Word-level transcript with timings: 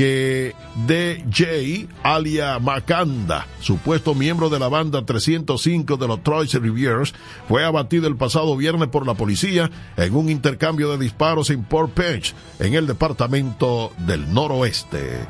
que 0.00 0.54
DJ 0.86 1.86
Alia 2.02 2.58
Makanda, 2.58 3.46
supuesto 3.60 4.14
miembro 4.14 4.48
de 4.48 4.58
la 4.58 4.68
banda 4.68 5.04
305 5.04 5.98
de 5.98 6.08
los 6.08 6.22
Troy 6.22 6.46
Riviers, 6.46 7.12
fue 7.46 7.66
abatido 7.66 8.08
el 8.08 8.16
pasado 8.16 8.56
viernes 8.56 8.88
por 8.88 9.06
la 9.06 9.12
policía 9.12 9.70
en 9.98 10.16
un 10.16 10.30
intercambio 10.30 10.90
de 10.90 10.96
disparos 10.96 11.50
en 11.50 11.64
Port 11.64 11.92
Page, 11.92 12.32
en 12.60 12.72
el 12.72 12.86
departamento 12.86 13.92
del 13.98 14.32
noroeste. 14.32 15.28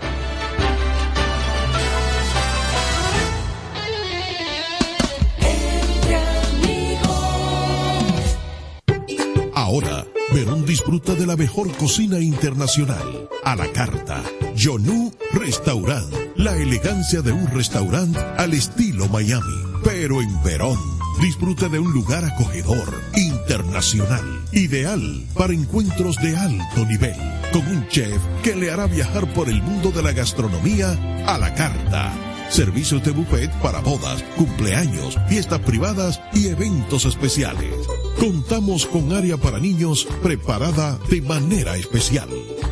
Disfruta 10.90 11.14
de 11.14 11.24
la 11.24 11.36
mejor 11.36 11.70
cocina 11.76 12.18
internacional. 12.18 13.28
A 13.44 13.54
la 13.54 13.70
carta. 13.70 14.24
Yonu 14.56 15.12
Restaurant. 15.32 16.12
La 16.34 16.56
elegancia 16.56 17.22
de 17.22 17.30
un 17.30 17.46
restaurante 17.46 18.18
al 18.18 18.54
estilo 18.54 19.06
Miami. 19.06 19.54
Pero 19.84 20.20
en 20.20 20.42
Verón. 20.42 20.80
Disfruta 21.22 21.68
de 21.68 21.78
un 21.78 21.92
lugar 21.92 22.24
acogedor, 22.24 23.00
internacional, 23.14 24.42
ideal 24.50 25.24
para 25.36 25.52
encuentros 25.52 26.16
de 26.16 26.36
alto 26.36 26.84
nivel, 26.86 27.14
con 27.52 27.64
un 27.68 27.86
chef 27.88 28.20
que 28.42 28.56
le 28.56 28.72
hará 28.72 28.86
viajar 28.86 29.32
por 29.32 29.48
el 29.48 29.62
mundo 29.62 29.92
de 29.92 30.02
la 30.02 30.12
gastronomía 30.12 30.98
a 31.26 31.38
la 31.38 31.54
carta 31.54 32.29
servicios 32.50 33.02
de 33.04 33.12
buffet 33.12 33.50
para 33.62 33.80
bodas, 33.80 34.22
cumpleaños, 34.36 35.18
fiestas 35.28 35.60
privadas 35.60 36.20
y 36.34 36.48
eventos 36.48 37.04
especiales. 37.06 37.72
Contamos 38.18 38.86
con 38.86 39.12
área 39.12 39.36
para 39.36 39.58
niños 39.58 40.06
preparada 40.22 40.98
de 41.08 41.22
manera 41.22 41.76
especial. 41.76 42.28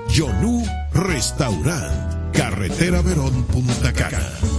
Yonu 0.09 0.63
Restaurant. 0.93 2.33
Carretera 2.33 3.01
Verón 3.01 3.43
Punta 3.45 3.93
Cana. 3.93 4.58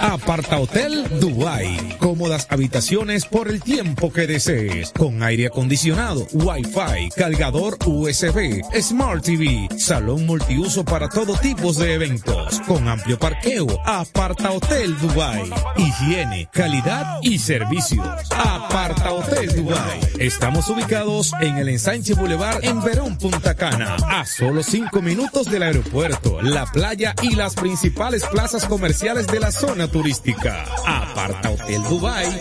Aparta 0.00 0.60
Hotel 0.60 1.04
Dubai. 1.20 1.96
Cómodas 1.98 2.46
habitaciones 2.50 3.26
por 3.26 3.48
el 3.48 3.60
tiempo 3.60 4.12
que 4.12 4.26
desees. 4.26 4.92
Con 4.92 5.22
aire 5.22 5.46
acondicionado, 5.48 6.26
wifi, 6.32 7.08
cargador 7.16 7.76
USB, 7.84 8.62
Smart 8.80 9.24
TV, 9.24 9.68
salón 9.76 10.24
multiuso 10.24 10.84
para 10.84 11.08
todo 11.08 11.34
tipo 11.34 11.72
de 11.72 11.94
eventos. 11.94 12.60
Con 12.66 12.86
amplio 12.86 13.18
parqueo. 13.18 13.66
Aparta 13.84 14.52
Hotel 14.52 14.96
Dubai. 14.98 15.50
Higiene, 15.76 16.48
calidad 16.52 17.18
y 17.22 17.38
servicios. 17.38 18.06
Aparta 18.30 19.12
Hotel 19.12 19.54
Dubai. 19.56 20.00
Estamos 20.18 20.68
ubicados 20.68 21.32
en 21.40 21.56
el 21.58 21.68
ensanche 21.68 22.14
Boulevard 22.14 22.64
en 22.64 22.82
Verón, 22.82 23.18
Punta 23.18 23.54
Cana. 23.54 23.96
A 24.08 24.24
solo 24.24 24.62
cinco 24.62 25.02
minutos 25.02 25.50
del 25.50 25.64
aeropuerto, 25.64 26.40
la 26.40 26.66
playa 26.66 27.14
y 27.22 27.34
las 27.34 27.54
principales 27.54 28.24
plazas 28.26 28.64
comerciales 28.66 29.26
de 29.26 29.40
la 29.40 29.50
zona 29.50 29.87
turística. 29.88 30.64
Aparta 30.86 31.50
Hotel 31.50 31.82
Dubai. 31.84 32.40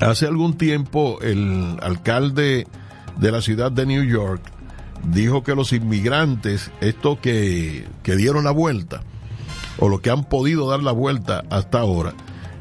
hace 0.00 0.26
algún 0.26 0.56
tiempo 0.56 1.18
el 1.20 1.76
alcalde 1.82 2.66
de 3.16 3.32
la 3.32 3.40
ciudad 3.40 3.72
de 3.72 3.86
New 3.86 4.04
York 4.04 4.42
dijo 5.04 5.42
que 5.42 5.54
los 5.54 5.72
inmigrantes, 5.72 6.70
estos 6.80 7.18
que, 7.18 7.86
que 8.02 8.16
dieron 8.16 8.44
la 8.44 8.50
vuelta, 8.50 9.02
o 9.78 9.88
los 9.88 10.00
que 10.00 10.10
han 10.10 10.24
podido 10.24 10.68
dar 10.68 10.82
la 10.82 10.92
vuelta 10.92 11.44
hasta 11.50 11.80
ahora, 11.80 12.14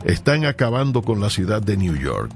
están 0.04 0.46
acabando 0.46 1.02
con 1.02 1.22
la 1.22 1.30
ciudad 1.30 1.62
de 1.62 1.78
New 1.78 1.96
York. 1.96 2.32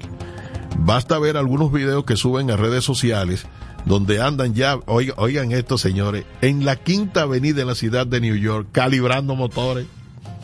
Basta 0.79 1.19
ver 1.19 1.37
algunos 1.37 1.71
videos 1.71 2.05
que 2.05 2.15
suben 2.15 2.49
a 2.51 2.57
redes 2.57 2.83
sociales 2.83 3.45
donde 3.85 4.21
andan 4.21 4.53
ya, 4.53 4.77
oigan, 4.85 5.15
oigan 5.17 5.51
esto 5.51 5.77
señores, 5.77 6.25
en 6.41 6.65
la 6.65 6.75
quinta 6.75 7.21
avenida 7.23 7.61
en 7.61 7.67
la 7.67 7.75
ciudad 7.75 8.05
de 8.05 8.21
New 8.21 8.35
York, 8.35 8.67
calibrando 8.71 9.35
motores. 9.35 9.87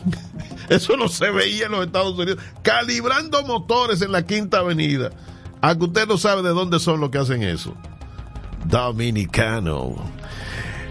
Eso 0.68 0.96
no 0.96 1.08
se 1.08 1.30
veía 1.30 1.66
en 1.66 1.72
los 1.72 1.86
Estados 1.86 2.18
Unidos. 2.18 2.42
Calibrando 2.62 3.42
motores 3.44 4.02
en 4.02 4.12
la 4.12 4.24
quinta 4.26 4.58
avenida. 4.58 5.10
A 5.60 5.76
que 5.76 5.84
usted 5.84 6.06
no 6.06 6.18
sabe 6.18 6.42
de 6.42 6.50
dónde 6.50 6.78
son 6.78 7.00
los 7.00 7.10
que 7.10 7.18
hacen 7.18 7.42
eso. 7.42 7.74
Dominicano. 8.64 9.94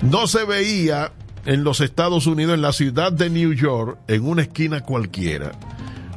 No 0.02 0.28
se 0.28 0.46
veía 0.46 1.12
en 1.46 1.64
los 1.64 1.82
Estados 1.82 2.28
Unidos, 2.28 2.56
en 2.56 2.62
la 2.62 2.74
ciudad 2.74 3.12
de 3.12 3.30
New 3.30 3.54
York, 3.54 3.98
en 4.08 4.28
una 4.28 4.44
esquina 4.44 4.82
cualquiera, 4.82 5.52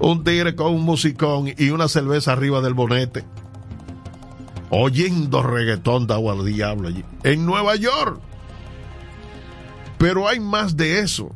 un 0.01 0.25
tigre 0.25 0.55
con 0.55 0.75
un 0.75 0.83
musicón 0.83 1.53
y 1.57 1.71
una 1.71 1.89
cerveza 1.89 2.33
arriba 2.33 2.61
del 2.61 2.75
bonete, 2.75 3.25
oyendo 4.71 5.43
reggaetón 5.43 6.07
de 6.07 6.15
agua 6.15 6.33
al 6.33 6.45
diablo 6.45 6.89
allí, 6.89 7.05
en 7.25 7.45
Nueva 7.45 7.77
York. 7.77 8.21
Pero 9.99 10.29
hay 10.29 10.41
más 10.41 10.77
de 10.77 11.01
eso. 11.01 11.31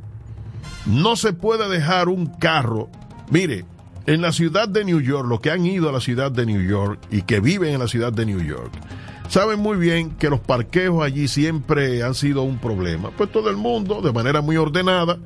No 0.86 1.16
se 1.16 1.32
puede 1.32 1.68
dejar 1.68 2.08
un 2.08 2.26
carro. 2.26 2.88
Mire, 3.28 3.64
en 4.06 4.20
la 4.20 4.32
ciudad 4.32 4.68
de 4.68 4.84
New 4.84 5.00
York, 5.00 5.28
los 5.28 5.40
que 5.40 5.50
han 5.50 5.64
ido 5.66 5.88
a 5.88 5.92
la 5.92 6.00
ciudad 6.00 6.32
de 6.32 6.46
New 6.46 6.62
York 6.62 7.00
y 7.10 7.22
que 7.22 7.40
viven 7.40 7.74
en 7.74 7.80
la 7.80 7.88
ciudad 7.88 8.12
de 8.12 8.26
New 8.26 8.40
York, 8.40 8.72
saben 9.28 9.60
muy 9.60 9.76
bien 9.76 10.10
que 10.10 10.28
los 10.28 10.40
parqueos 10.40 11.02
allí 11.02 11.28
siempre 11.28 12.02
han 12.02 12.14
sido 12.14 12.42
un 12.42 12.58
problema. 12.58 13.10
Pues 13.10 13.30
todo 13.30 13.50
el 13.50 13.56
mundo, 13.56 14.02
de 14.02 14.12
manera 14.12 14.40
muy 14.40 14.56
ordenada, 14.56 15.18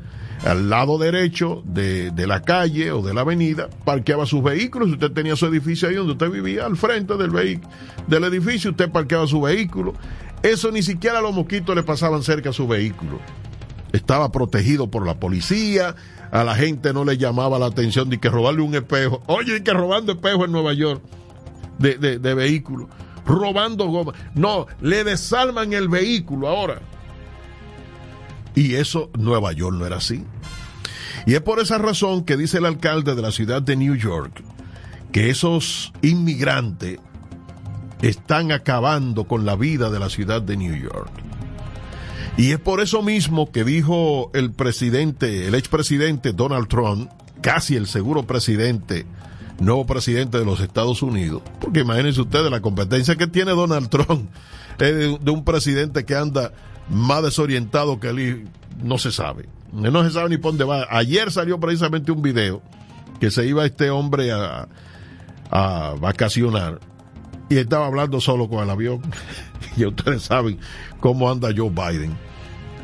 al 0.45 0.69
lado 0.69 0.99
derecho 0.99 1.63
de, 1.65 2.13
la 2.27 2.43
calle 2.43 2.93
o 2.93 3.03
de 3.03 3.15
la 3.15 3.23
avenida, 3.23 3.69
parqueaba 3.85 4.27
sus 4.27 4.43
vehículos. 4.43 4.91
Usted 4.91 5.11
tenía 5.13 5.37
su 5.37 5.47
edificio 5.47 5.89
ahí 5.89 5.95
donde 5.95 6.13
usted 6.13 6.31
vivía, 6.31 6.67
al 6.67 6.77
frente 6.77 7.17
del, 7.17 7.61
del 8.07 8.25
edificio, 8.25 8.71
usted 8.71 8.91
parqueaba 8.91 9.27
su 9.27 9.41
vehículo. 9.41 9.95
Eso 10.43 10.71
ni 10.71 10.83
siquiera 10.83 11.19
a 11.19 11.23
los 11.23 11.35
mosquitos 11.35 11.75
le 11.75 11.83
pasaban 11.83 12.23
cerca 12.23 12.51
a 12.51 12.53
su 12.53 12.69
vehículo. 12.69 13.19
Estaba 13.93 14.31
protegido 14.31 14.91
por 14.91 15.07
la 15.07 15.19
policía, 15.19 15.97
a 16.31 16.45
la 16.45 16.55
gente 16.55 16.93
no 16.93 17.05
le 17.05 17.17
llamaba 17.17 17.59
la 17.59 17.67
atención 17.67 18.11
de 18.11 18.19
que 18.19 18.29
robarle 18.29 18.63
un 18.63 18.75
espejo. 18.75 19.23
Oye, 19.27 19.63
que 19.63 19.73
robando 19.73 20.13
espejo 20.13 20.45
en 20.45 20.53
Nueva 20.53 20.73
York 20.73 21.03
de, 21.79 21.97
de, 21.97 22.19
de 22.19 22.35
vehículo, 22.35 22.89
robando 23.25 23.87
goma. 23.87 24.13
No, 24.35 24.67
le 24.81 25.05
desarman 25.05 25.73
el 25.73 25.89
vehículo 25.89 26.49
ahora. 26.49 26.81
Y 28.55 28.75
eso 28.75 29.11
Nueva 29.19 29.53
York 29.53 29.77
no 29.77 29.87
era 29.87 29.97
así. 29.97 30.25
Y 31.27 31.35
es 31.35 31.43
por 31.43 31.59
esa 31.61 31.79
razón 31.79 32.25
que 32.25 32.37
dice 32.37 32.59
el 32.59 32.67
alcalde 32.67 33.15
de 33.15 33.23
la 33.23 33.33
ciudad 33.33 33.61
de 33.61 33.77
New 33.77 33.95
York 33.95 34.43
que 35.17 35.31
esos 35.31 35.93
inmigrantes 36.03 36.99
están 38.03 38.53
acabando 38.53 39.25
con 39.25 39.47
la 39.47 39.57
vida 39.57 39.89
de 39.89 39.99
la 39.99 40.11
ciudad 40.11 40.43
de 40.43 40.57
New 40.59 40.75
York. 40.75 41.11
Y 42.37 42.53
es 42.53 42.59
por 42.59 42.81
eso 42.81 43.03
mismo 43.03 43.51
que 43.51 43.65
dijo 43.65 44.31
el 44.35 44.53
presidente, 44.53 45.47
el 45.47 45.55
expresidente 45.55 46.33
Donald 46.33 46.69
Trump, 46.69 47.11
casi 47.41 47.77
el 47.77 47.87
seguro 47.87 48.27
presidente, 48.27 49.07
nuevo 49.59 49.87
presidente 49.87 50.39
de 50.39 50.45
los 50.45 50.61
Estados 50.61 51.03
Unidos, 51.03 51.43
porque 51.61 51.81
imagínense 51.81 52.21
ustedes 52.21 52.51
la 52.51 52.61
competencia 52.61 53.17
que 53.17 53.27
tiene 53.27 53.53
Donald 53.53 53.89
Trump 53.89 54.29
de, 54.79 55.19
un 55.31 55.45
presidente 55.45 56.05
que 56.05 56.15
anda 56.15 56.53
más 56.91 57.23
desorientado 57.23 57.99
que 57.99 58.09
él 58.09 58.49
no 58.83 58.99
se 58.99 59.13
sabe. 59.13 59.49
No 59.73 60.05
se 60.05 60.11
sabe 60.11 60.29
ni 60.29 60.37
por 60.37 60.53
dónde 60.53 60.65
va. 60.65 60.87
Ayer 60.91 61.33
salió 61.33 61.59
precisamente 61.59 62.13
un 62.13 62.23
video 62.23 62.63
que 63.19 63.31
se 63.31 63.47
iba 63.47 63.65
este 63.65 63.91
hombre 63.91 64.31
a, 64.33 64.69
a 65.51 65.95
vacacionar 65.99 66.81
y 67.49 67.59
estaba 67.59 67.87
hablando 67.87 68.21
solo 68.21 68.49
con 68.49 68.63
el 68.63 68.71
avión. 68.71 69.01
y 69.77 69.85
ustedes 69.85 70.23
saben 70.23 70.59
cómo 71.01 71.31
anda 71.31 71.51
Joe 71.57 71.71
Biden. 71.71 72.17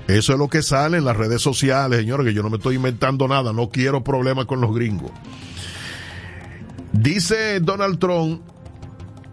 Eso 0.09 0.33
es 0.33 0.39
lo 0.39 0.49
que 0.49 0.63
sale 0.63 0.99
en 0.99 1.05
las 1.05 1.17
redes 1.17 1.41
sociales, 1.41 2.01
señores, 2.01 2.27
que 2.27 2.35
yo 2.35 2.43
no 2.43 2.51
me 2.51 2.57
estoy 2.57 2.75
inventando 2.75 3.29
nada, 3.29 3.53
no 3.53 3.71
quiero 3.71 4.03
problemas 4.03 4.47
con 4.47 4.61
los 4.61 4.75
gringos. 4.75 5.13
Dice 6.93 7.61
Donald 7.61 7.99
Trump 7.99 8.43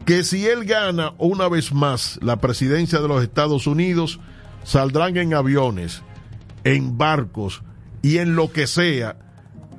que 0.05 0.23
si 0.23 0.47
él 0.47 0.65
gana 0.65 1.13
una 1.17 1.47
vez 1.49 1.73
más 1.73 2.17
la 2.21 2.37
presidencia 2.37 2.99
de 2.99 3.07
los 3.07 3.21
Estados 3.21 3.67
Unidos, 3.67 4.19
saldrán 4.63 5.17
en 5.17 5.33
aviones, 5.33 6.01
en 6.63 6.97
barcos 6.97 7.61
y 8.01 8.17
en 8.17 8.35
lo 8.35 8.51
que 8.51 8.65
sea, 8.65 9.17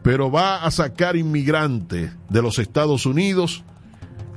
pero 0.03 0.31
va 0.31 0.65
a 0.65 0.71
sacar 0.71 1.17
inmigrantes 1.17 2.13
de 2.29 2.43
los 2.43 2.59
Estados 2.59 3.07
Unidos 3.07 3.65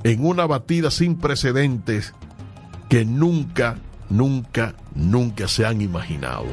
en 0.04 0.24
una 0.24 0.46
batida 0.46 0.90
sin 0.90 1.16
precedentes 1.16 2.12
que 2.88 3.04
nunca, 3.04 3.78
nunca, 4.10 4.74
nunca 4.94 5.48
se 5.48 5.66
han 5.66 5.80
imaginado. 5.80 6.44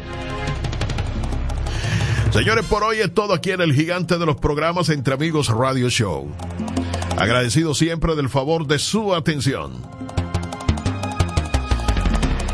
Señores, 2.32 2.66
por 2.66 2.84
hoy 2.84 3.00
es 3.00 3.14
todo 3.14 3.34
aquí 3.34 3.52
en 3.52 3.60
el 3.60 3.74
gigante 3.74 4.18
de 4.18 4.26
los 4.26 4.38
programas 4.38 4.88
Entre 4.88 5.14
Amigos 5.14 5.50
Radio 5.50 5.90
Show. 5.90 6.32
Agradecido 7.18 7.76
siempre 7.76 8.16
del 8.16 8.30
favor 8.30 8.68
de 8.68 8.80
su 8.80 9.14
atención. 9.14 9.74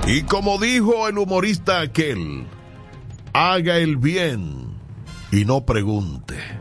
Y 0.07 0.23
como 0.23 0.57
dijo 0.57 1.07
el 1.07 1.19
humorista 1.19 1.81
aquel, 1.81 2.47
haga 3.33 3.77
el 3.77 3.97
bien 3.97 4.71
y 5.31 5.45
no 5.45 5.63
pregunte. 5.63 6.56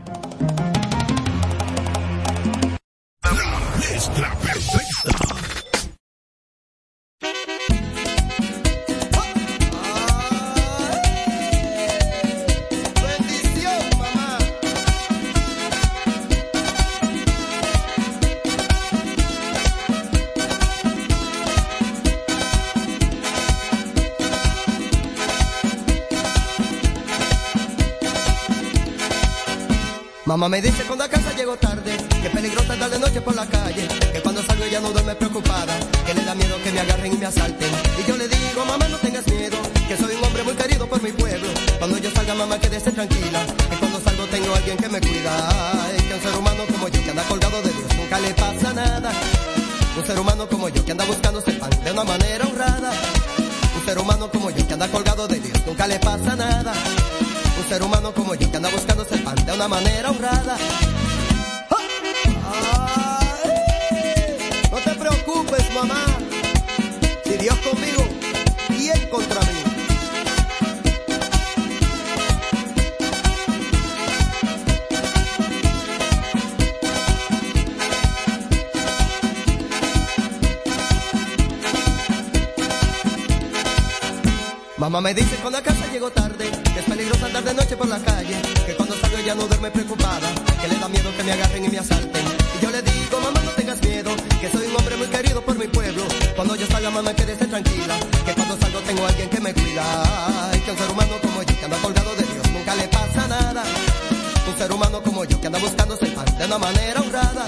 Mamá 30.37 30.49
me 30.49 30.61
dice 30.61 30.83
cuando 30.83 31.03
a 31.03 31.09
casa 31.09 31.33
llego 31.35 31.57
tarde, 31.57 31.97
que 32.21 32.29
peligrosa 32.29 32.73
andar 32.73 32.91
de 32.91 32.99
noche 32.99 33.19
por 33.21 33.35
la 33.35 33.47
calle, 33.47 33.87
que 34.13 34.21
cuando 34.21 34.43
salgo 34.43 34.65
ella 34.65 34.79
no 34.79 34.91
duerme 34.91 35.15
preocupada, 35.15 35.73
que 36.05 36.13
le 36.13 36.23
da 36.23 36.35
miedo 36.35 36.55
que 36.63 36.71
me 36.71 36.79
agarren 36.79 37.11
y 37.11 37.17
me 37.17 37.25
asalten. 37.25 37.71
Y 37.97 38.07
yo 38.07 38.15
le 38.15 38.27
digo, 38.27 38.63
mamá 38.63 38.87
no 38.87 38.97
tengas 38.97 39.25
miedo, 39.25 39.57
que 39.87 39.97
soy 39.97 40.13
un 40.13 40.23
hombre 40.23 40.43
muy 40.43 40.53
querido 40.53 40.87
por 40.87 41.01
mi 41.01 41.11
pueblo. 41.11 41.47
Cuando 41.79 41.97
yo 41.97 42.11
salga 42.11 42.35
mamá 42.35 42.59
quédese 42.59 42.91
tranquila, 42.91 43.47
que 43.67 43.77
cuando 43.77 43.99
salgo 43.99 44.25
tengo 44.25 44.53
alguien 44.53 44.77
que 44.77 44.89
me 44.89 45.01
cuida. 45.01 45.49
Ay, 45.81 45.97
que 46.07 46.13
un 46.13 46.21
ser 46.21 46.35
humano 46.35 46.63
como 46.71 46.87
yo 46.87 47.03
que 47.03 47.09
anda 47.09 47.23
colgado 47.23 47.61
de 47.63 47.69
Dios 47.73 47.95
nunca 47.97 48.19
le 48.19 48.33
pasa 48.35 48.73
nada. 48.73 49.11
Un 49.97 50.05
ser 50.05 50.19
humano 50.19 50.47
como 50.47 50.69
yo 50.69 50.85
que 50.85 50.91
anda 50.91 51.05
buscándose 51.05 51.53
pan 51.53 51.71
de 51.83 51.91
una 51.91 52.03
manera 52.03 52.45
honrada. 52.45 52.91
Un 53.75 53.85
ser 53.85 53.97
humano 53.97 54.29
como 54.29 54.51
yo 54.51 54.67
que 54.67 54.73
anda 54.73 54.87
colgado 54.87 55.27
de 55.27 55.39
Dios 55.39 55.65
nunca 55.65 55.87
le 55.87 55.97
pasa 55.97 56.35
nada 56.35 56.73
ser 57.67 57.83
humano 57.83 58.13
como 58.13 58.33
yo 58.33 58.49
que 58.49 58.57
anda 58.57 58.69
buscándose 58.69 59.15
el 59.15 59.23
pan 59.23 59.35
de 59.45 59.51
una 59.51 59.67
manera 59.67 60.06
Mamá 84.97 85.09
me 85.09 85.13
dice 85.13 85.35
cuando 85.43 85.59
a 85.59 85.61
casa 85.61 85.85
llego 85.91 86.09
tarde, 86.09 86.49
que 86.73 86.79
es 86.79 86.85
peligroso 86.85 87.23
andar 87.27 87.43
de 87.43 87.53
noche 87.53 87.77
por 87.77 87.87
la 87.87 87.99
calle, 87.99 88.35
que 88.65 88.73
cuando 88.73 88.95
salgo 88.97 89.19
ya 89.19 89.35
no 89.35 89.45
duerme 89.45 89.69
preocupada, 89.69 90.27
que 90.59 90.67
le 90.67 90.73
da 90.73 90.87
miedo 90.87 91.15
que 91.15 91.23
me 91.23 91.33
agarren 91.33 91.65
y 91.65 91.69
me 91.69 91.77
asalten. 91.77 92.25
Y 92.57 92.63
yo 92.63 92.71
le 92.71 92.81
digo, 92.81 93.19
mamá 93.21 93.39
no 93.45 93.51
tengas 93.51 93.79
miedo, 93.79 94.09
que 94.41 94.49
soy 94.49 94.65
un 94.65 94.75
hombre 94.75 94.97
muy 94.97 95.05
querido 95.05 95.45
por 95.45 95.55
mi 95.55 95.67
pueblo. 95.67 96.01
Cuando 96.35 96.55
yo 96.55 96.65
salga 96.65 96.89
mamá 96.89 97.13
quédese 97.13 97.45
tranquila, 97.45 97.95
que 98.25 98.33
cuando 98.33 98.57
salgo 98.57 98.79
tengo 98.79 99.05
alguien 99.05 99.29
que 99.29 99.39
me 99.39 99.53
cuida. 99.53 99.83
Y 100.55 100.59
que 100.61 100.71
un 100.71 100.77
ser 100.79 100.89
humano 100.89 101.13
como 101.21 101.43
yo 101.43 101.59
que 101.59 101.65
anda 101.65 101.77
colgado 101.77 102.15
de 102.15 102.23
Dios 102.23 102.51
nunca 102.51 102.73
le 102.73 102.87
pasa 102.87 103.27
nada. 103.27 103.63
Un 104.47 104.57
ser 104.57 104.71
humano 104.71 105.03
como 105.03 105.25
yo 105.25 105.39
que 105.39 105.45
anda 105.45 105.59
buscándose 105.59 106.05
el 106.05 106.13
pan 106.13 106.25
de 106.39 106.45
una 106.45 106.57
manera 106.57 107.01
honrada. 107.01 107.45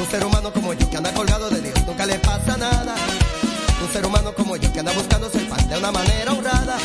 Un 0.00 0.10
ser 0.10 0.24
humano 0.24 0.50
como 0.50 0.72
yo 0.72 0.88
que 0.88 0.96
anda 0.96 1.12
colgado 1.12 1.50
de 1.50 1.60
Dios 1.60 1.86
nunca 1.86 2.06
le 2.06 2.18
pasa 2.20 2.56
nada 2.56 2.94
un 3.84 3.92
ser 3.92 4.06
humano 4.06 4.32
como 4.34 4.56
yo 4.56 4.72
que 4.72 4.80
anda 4.80 4.92
buscándose 4.92 5.38
el 5.38 5.46
pan 5.46 5.68
de 5.68 5.76
una 5.76 5.92
manera 5.92 6.32
honrada. 6.32 6.76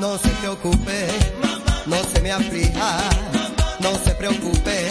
No 0.00 0.18
se 0.18 0.28
preocupe, 0.40 1.06
no 1.86 1.96
se 2.12 2.20
me 2.20 2.32
aflija, 2.32 2.98
no 3.80 3.92
se 4.04 4.14
preocupe, 4.14 4.88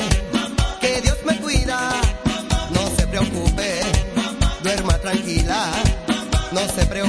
que 0.80 1.02
Dios 1.02 1.18
me 1.26 1.38
cuida. 1.40 1.92
No 2.72 2.88
se 2.96 3.08
preocupe, 3.08 3.82
duerma 4.64 4.94
tranquila, 5.00 5.72
no 6.52 6.62
se 6.68 6.86
preocupe, 6.86 7.09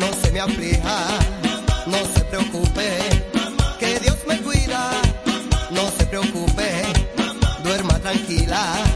no 0.00 0.08
se 0.22 0.32
me 0.32 0.40
aflija, 0.40 1.18
no 1.86 1.98
se 2.14 2.24
preocupe, 2.24 2.88
que 3.78 3.98
Dios 4.00 4.16
me 4.26 4.38
cuida, 4.40 4.90
no 5.70 5.90
se 5.96 6.06
preocupe, 6.06 6.82
duerma 7.62 7.98
tranquila. 7.98 8.89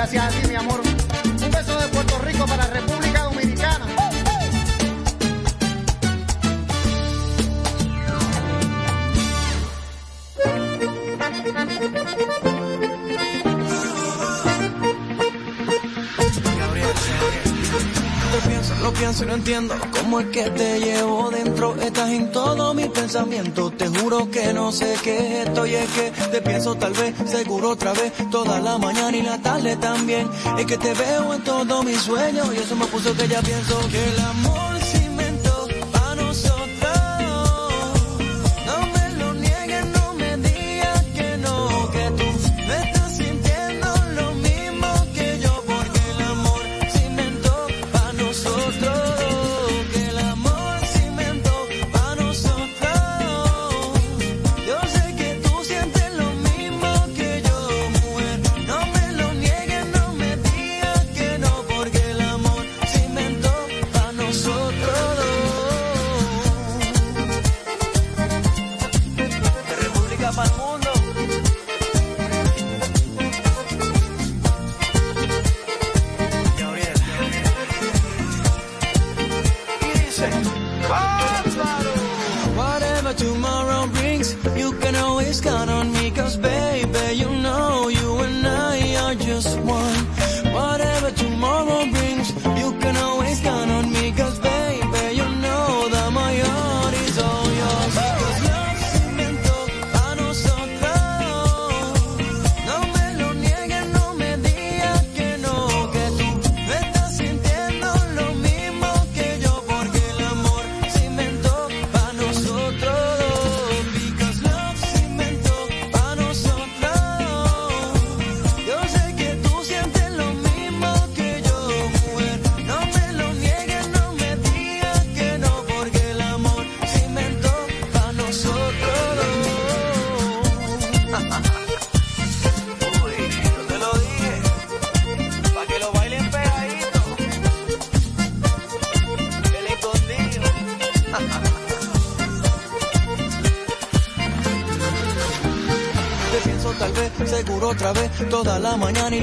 gracias 0.00 0.24
a 0.24 0.40
ti, 0.40 0.48
mi 0.48 0.54
amor. 0.54 0.99
Cómo 19.92 20.20
es 20.20 20.26
que 20.26 20.50
te 20.50 20.78
llevo 20.78 21.30
dentro. 21.30 21.74
Estás 21.80 22.10
en 22.10 22.30
todo 22.32 22.74
mi 22.74 22.88
pensamiento. 22.88 23.70
Te 23.70 23.88
juro 23.88 24.30
que 24.30 24.52
no 24.52 24.70
sé 24.72 24.94
qué 25.02 25.42
estoy 25.42 25.74
es 25.74 25.88
que 25.90 26.10
te 26.30 26.42
pienso 26.42 26.74
tal 26.74 26.92
vez, 26.92 27.14
seguro 27.26 27.70
otra 27.70 27.92
vez. 27.92 28.12
Toda 28.30 28.60
la 28.60 28.76
mañana 28.78 29.16
y 29.16 29.22
la 29.22 29.40
tarde 29.40 29.76
también. 29.76 30.28
Es 30.58 30.66
que 30.66 30.76
te 30.76 30.92
veo 30.92 31.34
en 31.34 31.42
todo 31.44 31.82
mi 31.82 31.94
sueño. 31.94 32.52
Y 32.52 32.58
eso 32.58 32.76
me 32.76 32.86
puso 32.86 33.14
que 33.16 33.26
ya 33.26 33.40
pienso 33.40 33.78
que 33.88 34.04
el 34.04 34.20
amor 34.20 34.59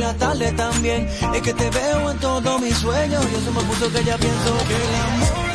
la 0.07 0.13
tarde 0.13 0.51
también. 0.53 1.07
Es 1.33 1.41
que 1.41 1.53
te 1.53 1.69
veo 1.69 2.11
en 2.11 2.19
todos 2.19 2.61
mis 2.61 2.77
sueños 2.77 3.25
y 3.31 3.35
eso 3.35 3.51
me 3.51 3.61
puso 3.63 3.91
que 3.91 4.03
ya 4.03 4.17
pienso 4.17 4.57
que 4.67 4.75
el 4.75 4.95
amor 4.95 5.46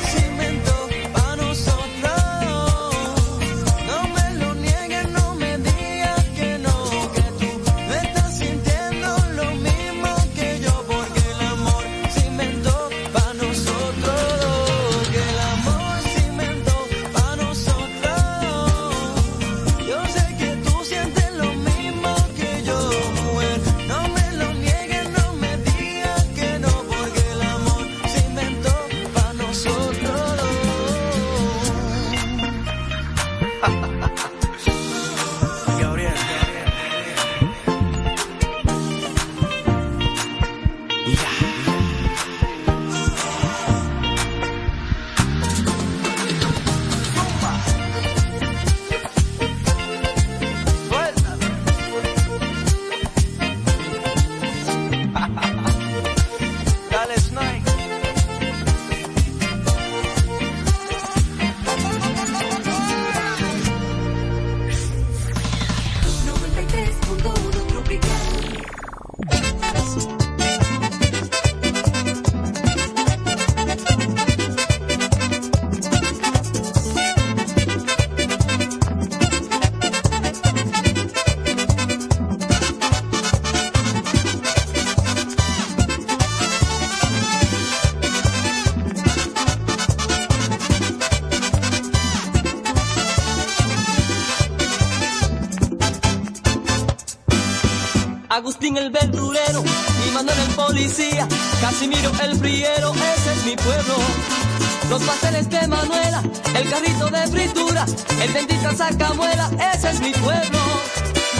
Agustín 98.33 98.79
el 98.79 98.89
verdurero, 98.89 99.63
mi 99.63 100.11
Manuel 100.15 100.39
el 100.39 100.55
policía, 100.55 101.29
Casimiro 101.61 102.11
el 102.23 102.35
friero, 102.39 102.95
ese 102.95 103.33
es 103.35 103.45
mi 103.45 103.55
pueblo. 103.57 103.95
Los 104.89 105.03
pasteles 105.03 105.51
de 105.51 105.67
Manuela, 105.69 106.23
el 106.55 106.71
carrito 106.71 107.11
de 107.11 107.27
fritura, 107.27 107.85
el 108.23 108.33
dentista 108.33 108.75
saca 108.75 109.13
muela, 109.13 109.51
ese 109.75 109.91
es 109.91 110.01
mi 110.01 110.13
pueblo. 110.13 110.59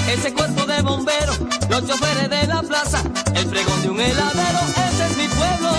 Ese 0.07 0.35
cuerpo 0.35 0.67
de 0.67 0.83
bomberos, 0.83 1.41
los 1.71 1.87
choferes 1.87 2.29
de 2.29 2.47
la 2.47 2.63
plaza, 2.63 3.03
el 3.37 3.47
pregón 3.47 3.83
de 3.83 3.89
un 3.89 3.99
heladero, 3.99 4.61
ese 4.91 5.07
es 5.07 5.17
mi 5.17 5.29
pueblo. 5.29 5.71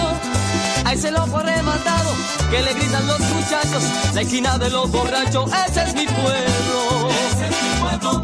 A 0.84 0.94
ese 0.94 1.12
loco 1.12 1.38
arrebatado 1.38 2.10
que 2.50 2.60
le 2.60 2.74
gritan 2.74 3.06
los 3.06 3.20
muchachos, 3.20 3.84
la 4.16 4.22
esquina 4.22 4.58
de 4.58 4.72
los 4.72 4.92
borrachos, 4.92 5.52
ese 5.70 5.84
es 5.84 5.94
mi 5.94 6.08
pueblo. 6.08 7.10
Ese 7.30 7.46
es 7.46 7.64
mi 7.64 7.82
pueblo, 7.82 8.22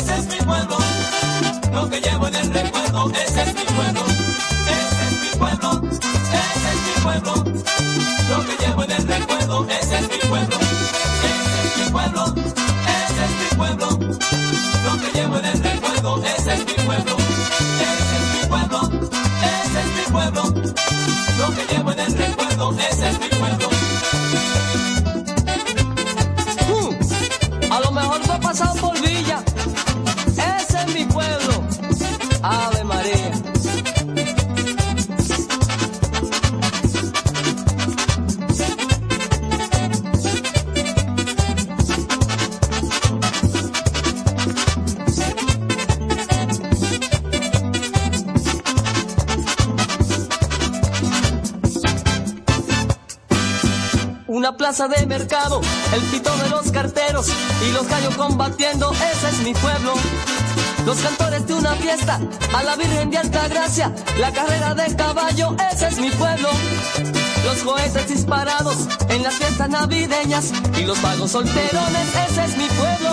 ese 0.00 0.18
es 0.18 0.26
mi 0.28 0.46
pueblo, 0.46 0.78
lo 1.76 1.90
que 1.90 2.00
llevo 2.00 2.26
en 2.28 2.34
el 2.36 2.54
recuerdo, 2.54 3.10
ese 3.10 3.42
es 3.42 3.54
mi 3.54 3.64
pueblo, 3.76 4.00
ese 4.80 5.02
es 5.08 5.14
mi 5.20 5.38
pueblo, 5.38 5.82
ese 5.92 6.68
es 6.72 6.80
mi 6.86 7.02
pueblo, 7.02 7.34
lo 8.30 8.38
que 8.46 8.64
llevo 8.64 8.84
en 8.84 8.90
el 8.92 9.06
recuerdo, 9.06 9.66
ese 9.68 9.98
es 9.98 10.08
mi 10.08 10.18
pueblo, 10.26 10.56
ese 11.28 11.58
es 11.60 11.76
mi 11.76 11.90
pueblo, 11.92 12.34
ese 12.96 13.24
es 13.26 13.32
mi 13.40 13.56
pueblo, 13.58 13.88
lo 14.86 14.92
que 15.00 15.18
llevo 15.18 15.36
en 15.38 15.44
el 15.44 15.62
recuerdo, 15.62 16.24
ese 16.24 16.54
es 16.54 16.66
mi 16.66 16.74
pueblo, 16.86 17.16
ese 17.92 18.16
es 18.16 18.26
mi 18.32 18.48
pueblo, 18.48 18.80
ese 19.52 19.78
es 19.82 19.88
mi 19.96 20.12
pueblo, 20.12 20.42
lo 21.38 21.54
que 21.54 21.74
llevo 21.74 21.92
en 21.92 22.00
el 22.00 22.14
recuerdo, 22.14 22.74
ese 22.90 23.08
es 23.10 23.20
mi 23.20 23.28
pueblo. 23.28 23.75
De 54.76 55.06
mercado, 55.06 55.62
el 55.94 56.02
pito 56.02 56.30
de 56.36 56.50
los 56.50 56.70
carteros 56.70 57.28
y 57.66 57.72
los 57.72 57.88
gallos 57.88 58.14
combatiendo, 58.14 58.92
ese 58.92 59.28
es 59.30 59.38
mi 59.38 59.54
pueblo. 59.54 59.94
Los 60.84 60.98
cantores 60.98 61.46
de 61.46 61.54
una 61.54 61.72
fiesta, 61.76 62.20
a 62.54 62.62
la 62.62 62.76
Virgen 62.76 63.10
de 63.10 63.16
Alta 63.16 63.48
Gracia, 63.48 63.90
la 64.18 64.30
carrera 64.32 64.74
de 64.74 64.94
caballo, 64.94 65.56
ese 65.72 65.88
es 65.88 65.98
mi 65.98 66.10
pueblo. 66.10 66.50
Los 67.46 67.56
cohetes 67.62 68.06
disparados 68.06 68.76
en 69.08 69.22
las 69.22 69.34
fiestas 69.36 69.70
navideñas 69.70 70.52
y 70.76 70.82
los 70.82 71.00
vagos 71.00 71.30
solterones, 71.30 72.08
ese 72.28 72.44
es 72.44 72.58
mi 72.58 72.66
pueblo. 72.68 73.10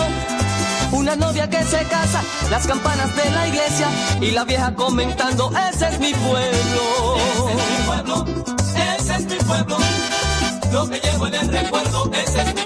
Una 0.92 1.16
novia 1.16 1.48
que 1.48 1.64
se 1.64 1.82
casa, 1.84 2.22
las 2.50 2.66
campanas 2.66 3.16
de 3.16 3.30
la 3.30 3.48
iglesia 3.48 3.88
y 4.20 4.32
la 4.32 4.44
vieja 4.44 4.74
comentando, 4.74 5.50
ese 5.72 5.88
es 5.88 5.98
mi 5.98 6.12
pueblo. 6.12 7.16
Ese 7.16 7.56
es 7.56 7.70
mi 7.70 7.86
pueblo, 7.86 8.24
ese 8.98 9.14
es 9.14 9.24
mi 9.24 9.36
pueblo. 9.36 9.93
Lo 10.74 10.88
que 10.88 10.98
llevo 10.98 11.28
en 11.28 11.34
el 11.34 11.46
recuerdo, 11.46 12.10
ese 12.12 12.42
es 12.42 12.54
mi 12.56 12.63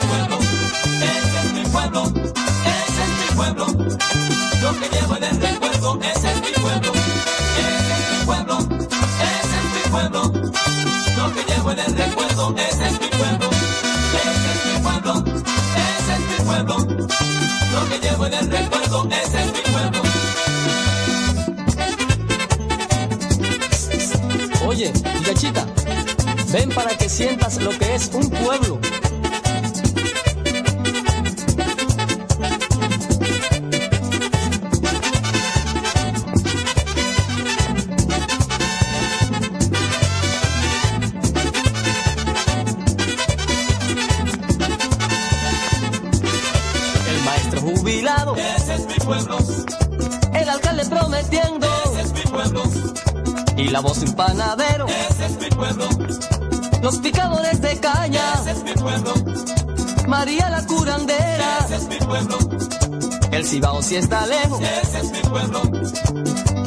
cibao 63.49 63.83
si 63.83 63.97
está 63.97 64.27
lejos, 64.27 64.61
ese 64.61 65.01
es 65.01 65.11
mi 65.11 65.21
pueblo, 65.21 65.63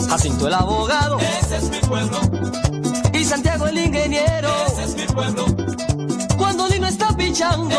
Jacinto 0.09 0.47
el 0.47 0.53
abogado 0.53 1.19
ese 1.19 1.57
es 1.57 1.69
mi 1.69 1.77
pueblo, 1.79 2.19
y 3.13 3.23
Santiago 3.23 3.67
el 3.67 3.77
ingeniero. 3.77 4.49
ese 4.67 4.83
es 4.83 4.95
mi 4.95 5.05
pueblo. 5.05 5.45
Cuando 6.37 6.67
Lino 6.67 6.87
está 6.87 7.15
pichando, 7.15 7.75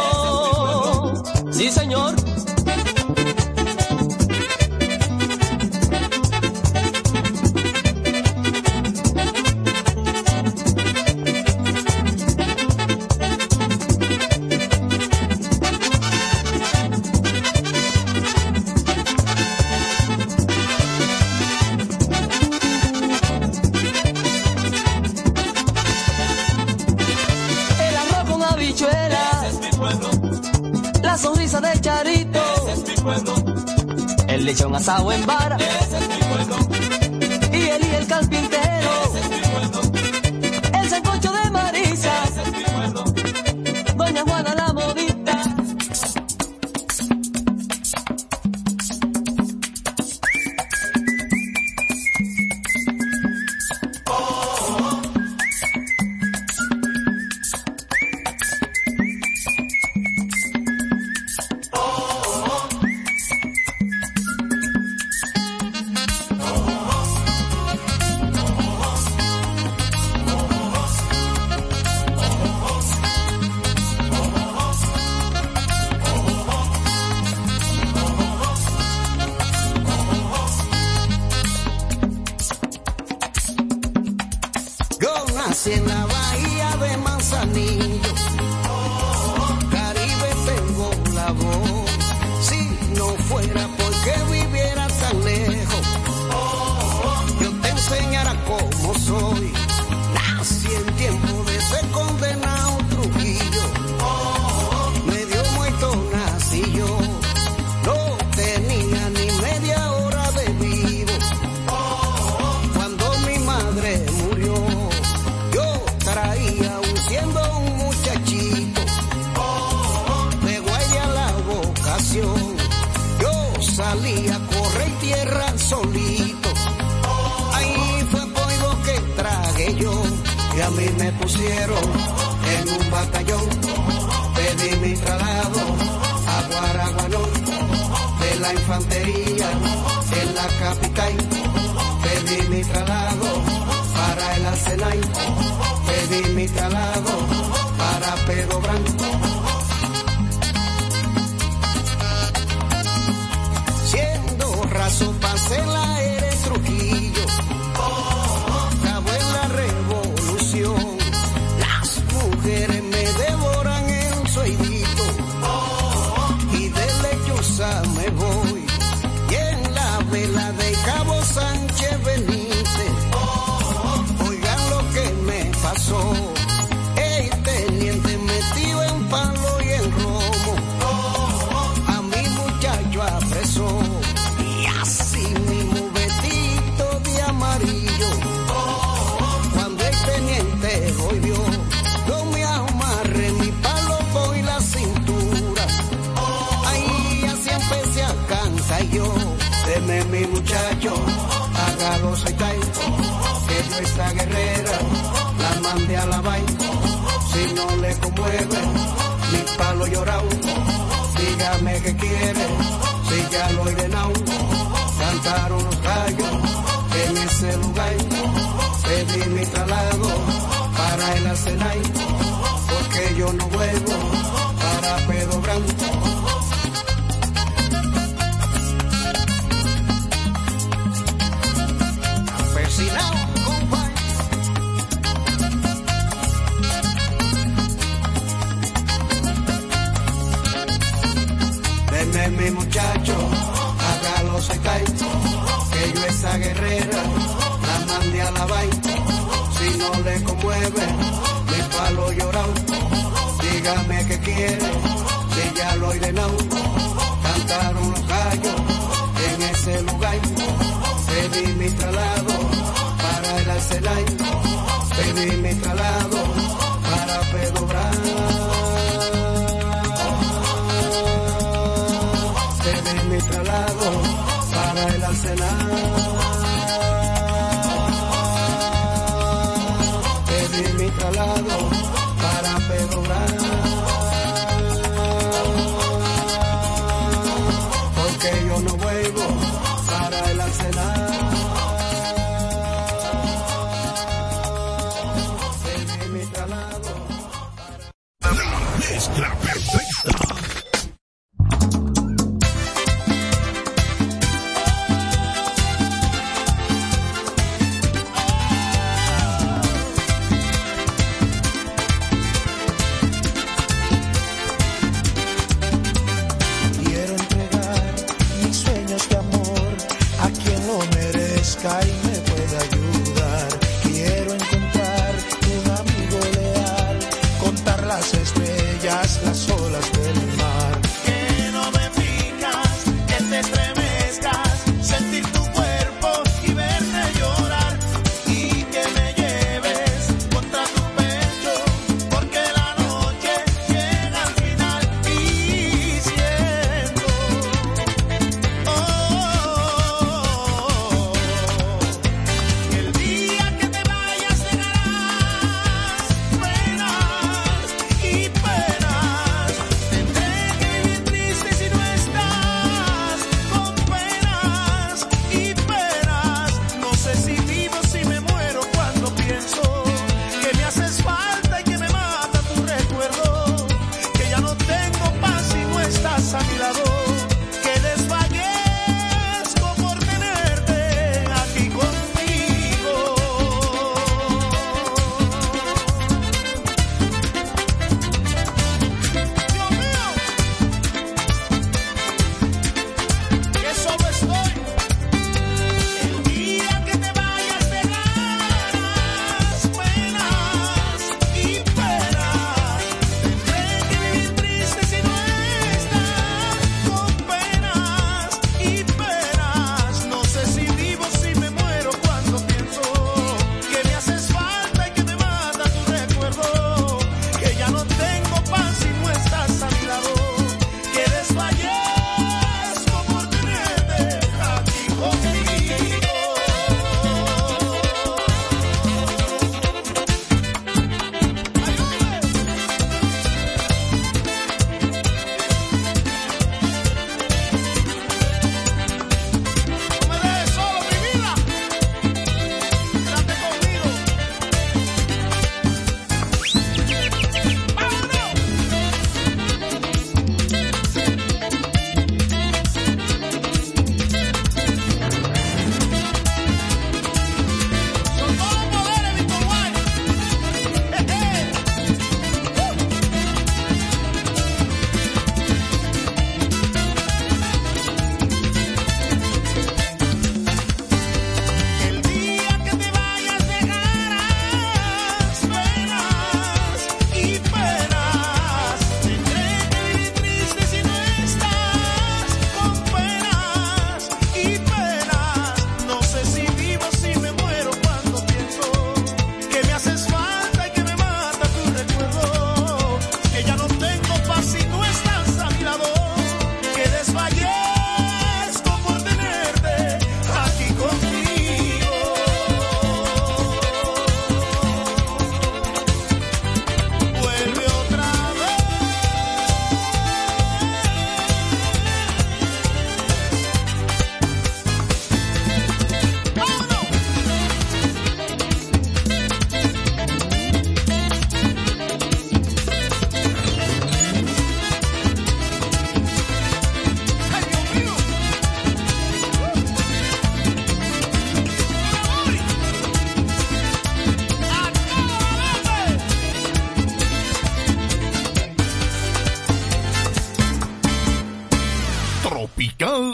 sí 1.50 1.68
señor. 1.70 2.31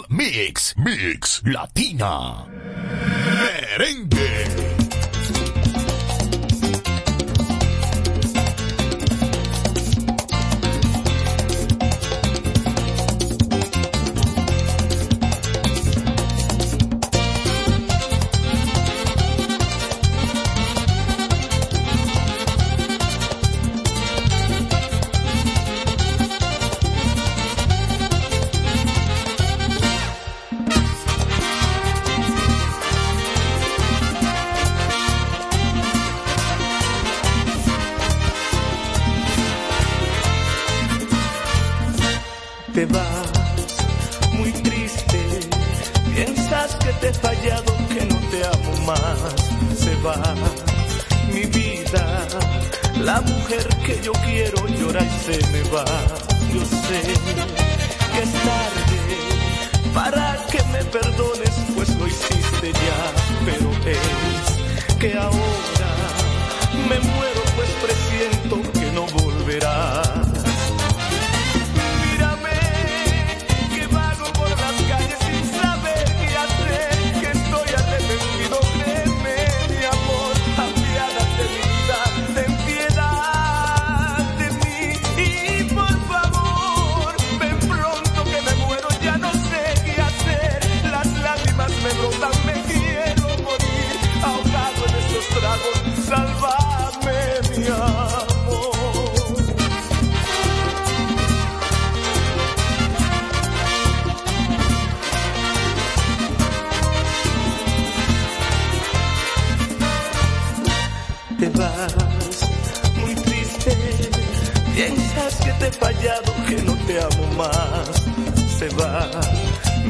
Mix, 0.09 0.75
Mix 0.77 1.43
Latina. 1.45 2.47
Merengue. 3.25 4.68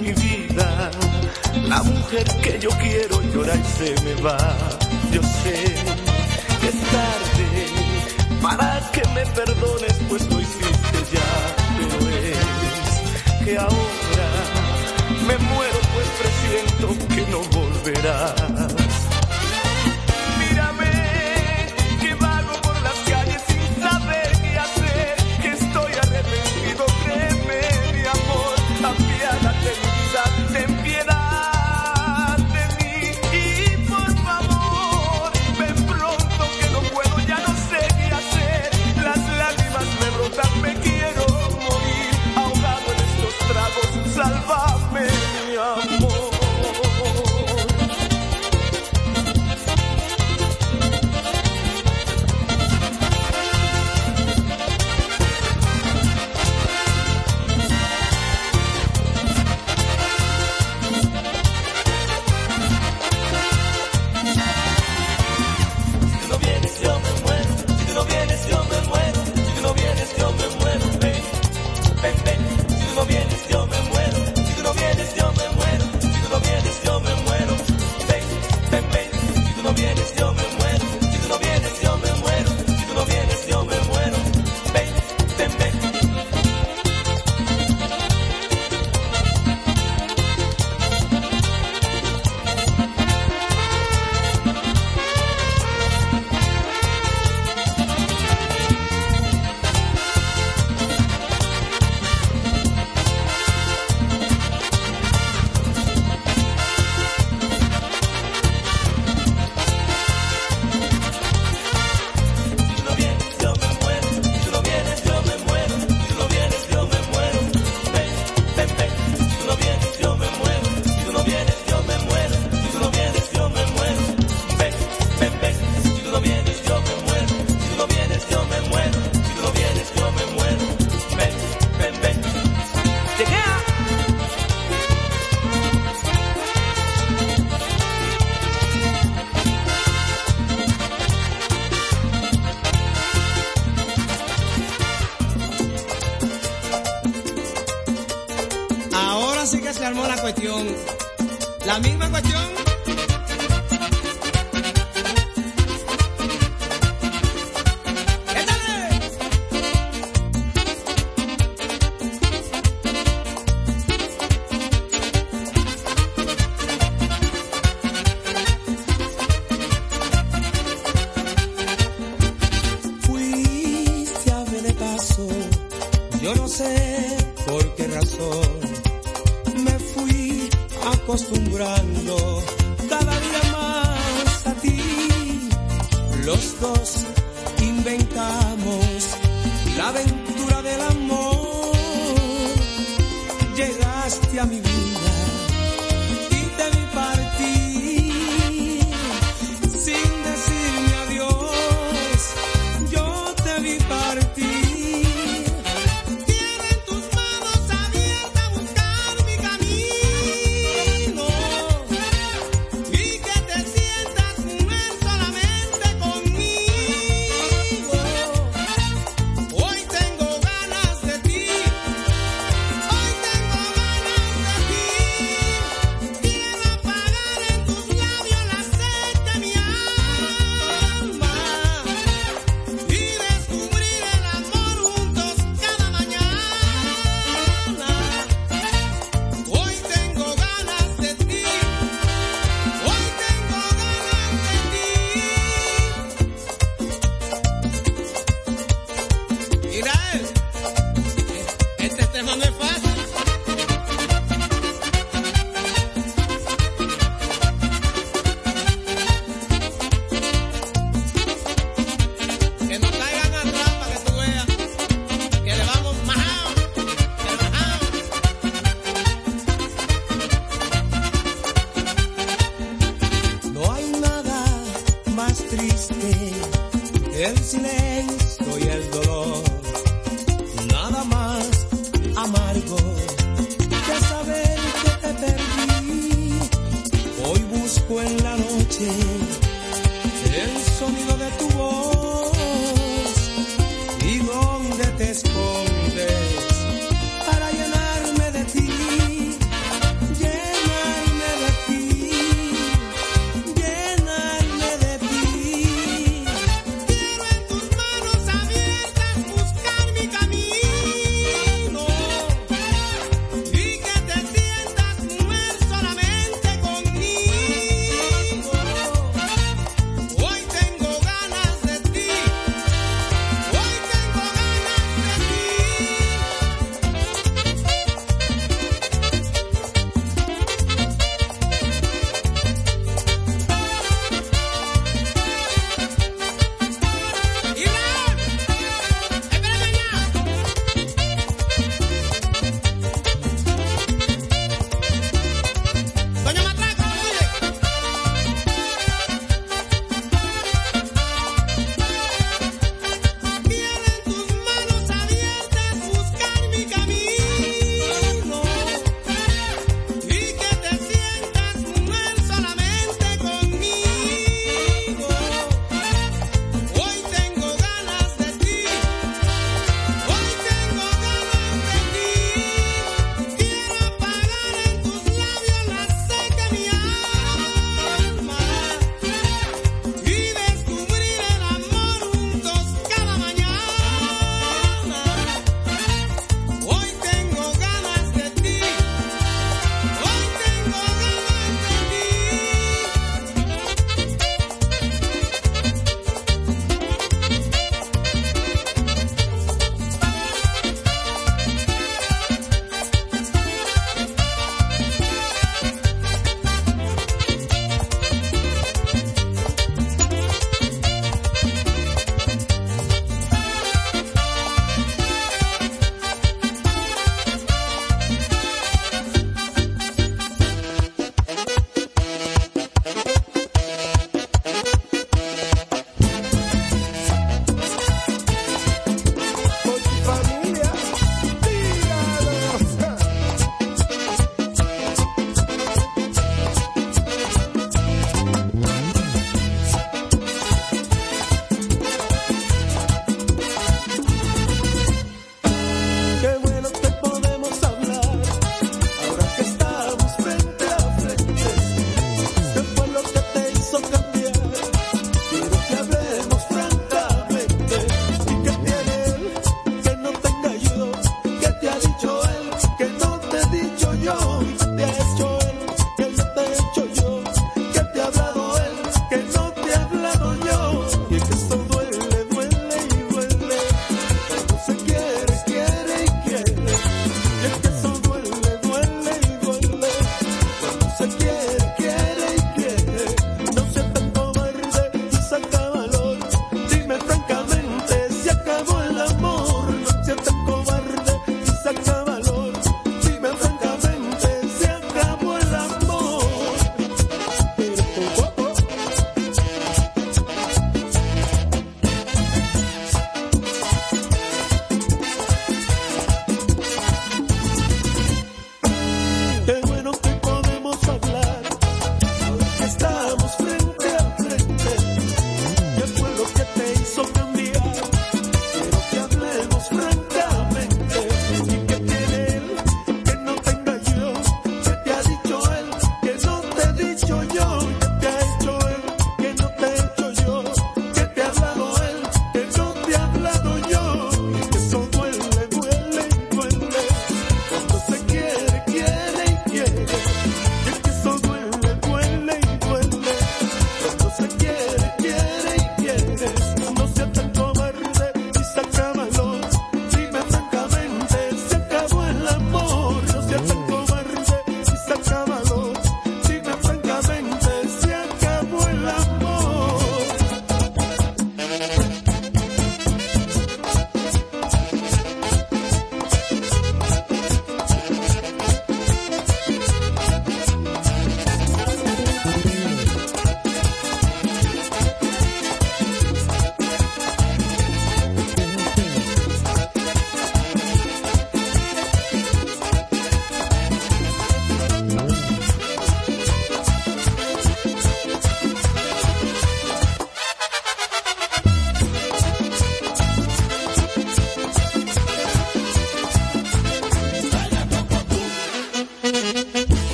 mi 0.00 0.12
vida. 0.12 0.90
La 1.68 1.82
mujer 1.82 2.24
que 2.42 2.58
yo 2.58 2.70
quiero 2.70 3.22
llora 3.32 3.54
y 3.54 3.64
se 3.64 4.02
me 4.02 4.14
va. 4.22 4.38
Yo 5.12 5.22
sé 5.22 5.74
que 6.60 6.68
es 6.68 6.80
tarde 6.94 7.66
para 8.42 8.80
que 8.92 9.02
me 9.14 9.24
perdones, 9.26 9.94
pues 10.08 10.26
lo 10.30 10.40
hiciste 10.40 10.98
ya. 11.12 11.30
Pero 11.78 11.96
es 12.08 13.44
que 13.44 13.58
ahora 13.58 14.28
me 15.26 15.36
muero, 15.38 15.78
pues 15.94 16.08
presiento 16.20 17.14
que 17.14 17.22
no 17.30 17.40
volverás. 17.58 18.77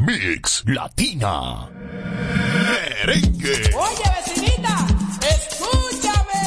Mix 0.00 0.62
Latina. 0.66 1.68
Merengue. 3.04 3.70
Oye, 3.74 4.06
vecinita, 4.16 4.86
escúchame. 5.28 6.44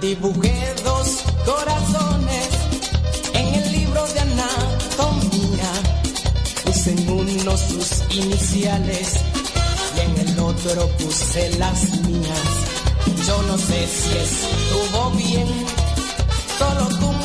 Dibujé 0.00 0.74
dos 0.84 1.24
corazones 1.44 2.48
en 3.34 3.54
el 3.54 3.72
libro 3.72 4.06
de 4.06 4.20
anatomía. 4.20 5.72
Puse 6.64 6.92
en 6.92 7.10
uno 7.10 7.56
sus 7.56 8.02
iniciales 8.14 9.16
y 9.96 10.00
en 10.00 10.28
el 10.28 10.38
otro 10.38 10.88
puse 10.98 11.50
las 11.58 12.00
mías. 12.02 12.11
Yo 13.26 13.42
no 13.42 13.56
sé 13.56 13.86
si 13.86 14.18
estuvo 14.18 15.10
bien, 15.10 15.46
solo 16.58 16.88
tú 16.98 17.21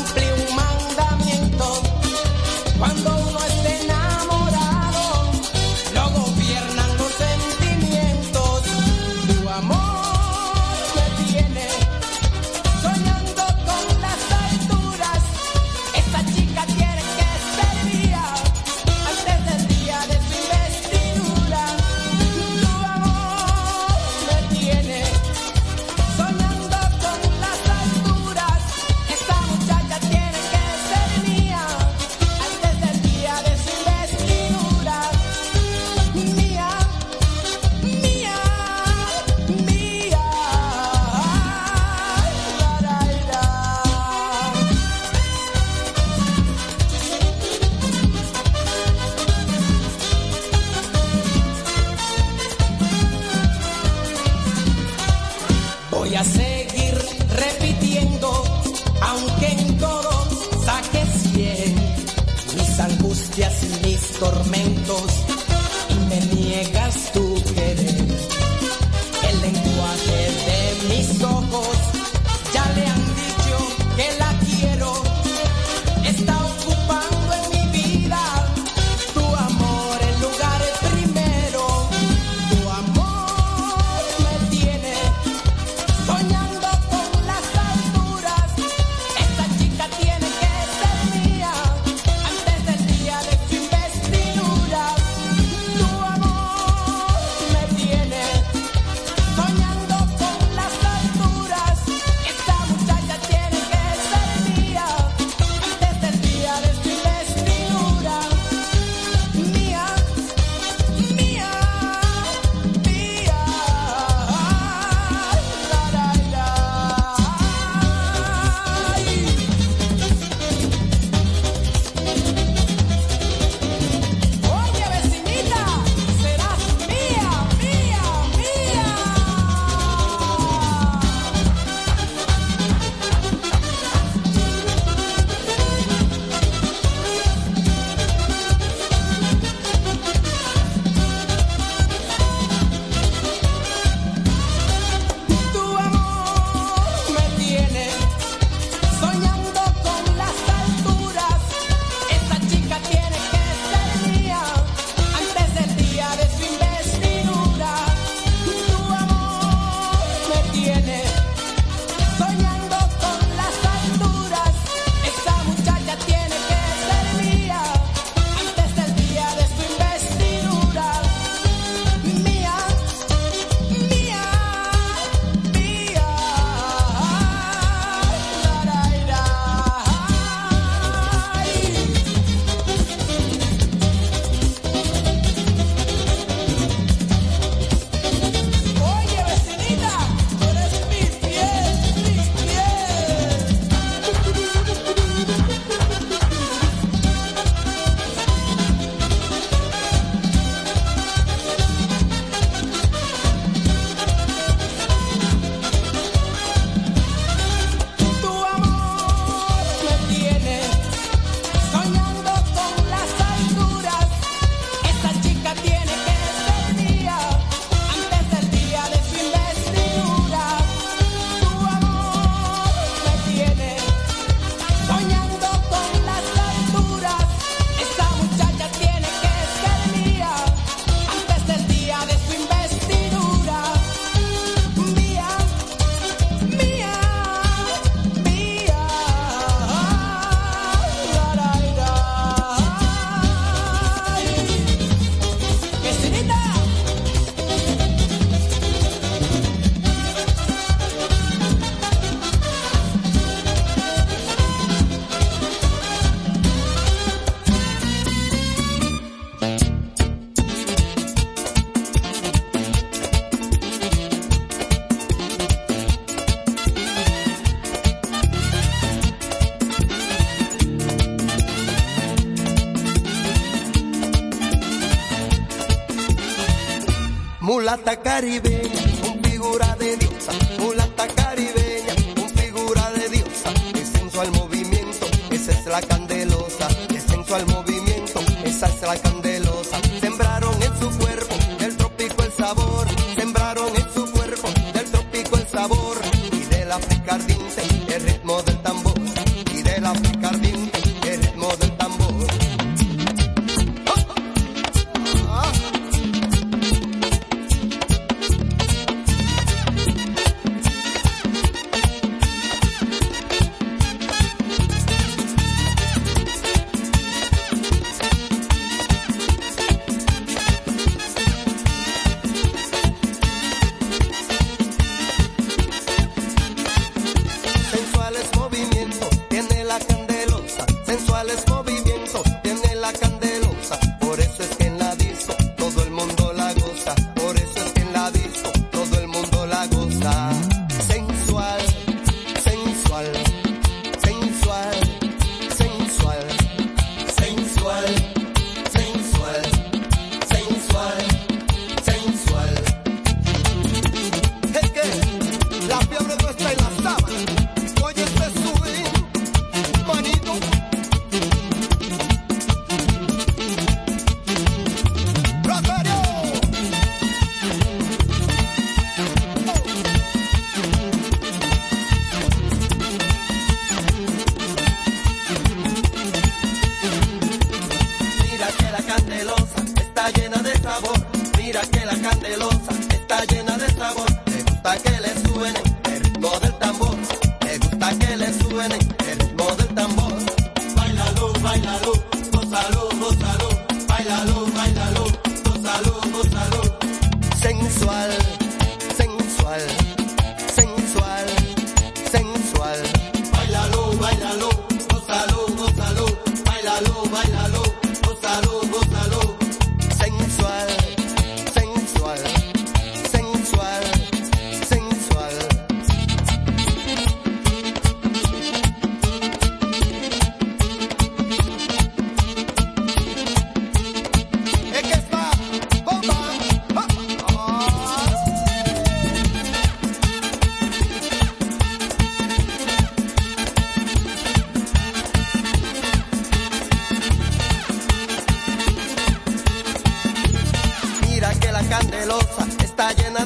Caribe. 278.17 278.56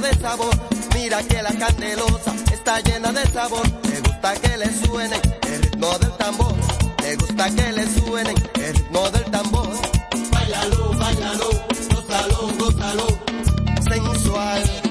de 0.02 0.14
sabor. 0.20 0.56
Mira 0.94 1.24
que 1.24 1.42
la 1.42 1.54
candelosa 1.54 2.34
está 2.52 2.80
llena 2.82 3.12
de 3.12 3.26
sabor. 3.32 3.66
Le 3.84 4.02
gusta 4.02 4.34
que 4.36 4.58
le 4.58 4.86
suene 4.86 5.20
el 5.48 5.62
ritmo 5.62 5.98
del 6.00 6.12
tambor. 6.18 6.56
Le 7.02 7.16
gusta 7.16 7.50
que 7.50 7.72
le 7.72 7.86
suene 8.00 8.34
el 8.56 8.74
ritmo 8.74 9.10
del 9.12 9.26
tambor. 9.26 9.70
Báilalo, 10.32 10.94
báilalo, 10.98 11.50
gózalo, 11.94 12.54
gózalo. 12.58 13.08
Sensual 13.90 14.91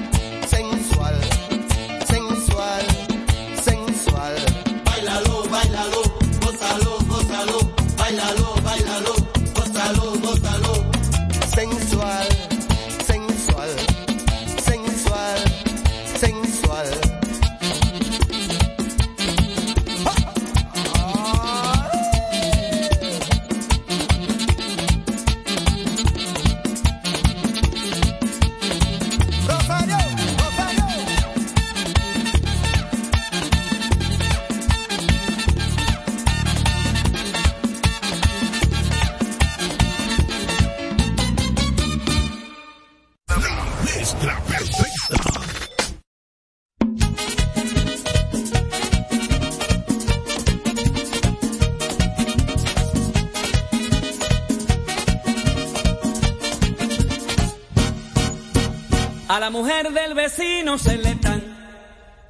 mujer 59.81 59.93
del 59.93 60.13
vecino 60.13 60.77
se 60.77 60.97
le 60.97 61.15
tan, 61.15 61.41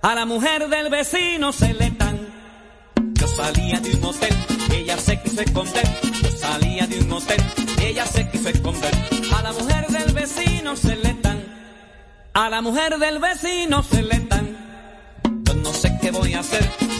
a 0.01 0.15
la 0.15 0.25
mujer 0.25 0.69
del 0.69 0.89
vecino 0.89 1.51
se 1.51 1.73
le 1.73 1.91
tan. 1.91 2.17
Yo 3.13 3.27
salía 3.27 3.77
de 3.81 3.91
un 3.91 4.05
hotel, 4.05 4.33
ella 4.73 4.97
se 4.97 5.21
quiso 5.21 5.41
esconder. 5.41 5.83
Yo 6.23 6.31
salía 6.31 6.87
de 6.87 6.99
un 6.99 7.11
hotel, 7.11 7.43
ella 7.81 8.05
se 8.05 8.29
quiso 8.29 8.47
esconder. 8.47 8.93
A 9.35 9.41
la 9.41 9.51
mujer 9.51 9.87
del 9.87 10.13
vecino 10.13 10.77
se 10.77 10.95
le 10.95 11.13
tan, 11.15 11.43
a 12.33 12.49
la 12.49 12.61
mujer 12.61 12.97
del 12.97 13.19
vecino 13.19 13.83
se 13.83 14.01
le 14.01 14.19
tan. 14.21 14.57
Yo 15.43 15.53
no 15.55 15.73
sé 15.73 15.97
qué 16.01 16.11
voy 16.11 16.33
a 16.33 16.39
hacer 16.39 16.90